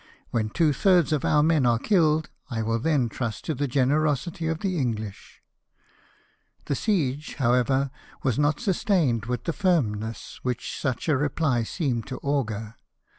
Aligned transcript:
When 0.31 0.49
two 0.49 0.73
thirds 0.73 1.13
of 1.13 1.23
our 1.23 1.43
men 1.43 1.63
are 1.67 1.77
killed, 1.77 2.31
I 2.49 2.63
will 2.63 2.79
then 2.79 3.07
trust 3.07 3.45
to 3.45 3.53
the 3.53 3.67
generosity 3.67 4.47
of 4.47 4.61
the 4.61 4.75
English." 4.79 5.43
The 6.65 6.73
siege, 6.73 7.35
however, 7.35 7.91
was 8.23 8.39
not 8.39 8.59
sustained 8.59 9.27
with 9.27 9.43
the 9.43 9.53
firmness 9.53 10.39
which 10.41 10.75
such 10.81 11.07
a 11.07 11.15
reply 11.15 11.61
seemed 11.61 12.07
to 12.07 12.17
augur. 12.23 12.77